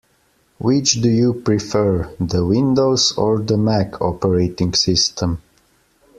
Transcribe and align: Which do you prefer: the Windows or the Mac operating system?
Which 0.57 0.93
do 0.99 1.07
you 1.09 1.31
prefer: 1.35 2.11
the 2.19 2.43
Windows 2.43 3.13
or 3.15 3.37
the 3.37 3.55
Mac 3.55 4.01
operating 4.01 4.73
system? 4.73 5.43